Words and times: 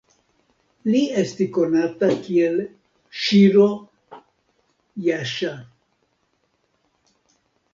Li 0.93 1.01
esti 1.23 1.45
konata 1.57 2.09
kiel 2.23 2.57
Ŝiro-Jaŝa. 3.25 5.53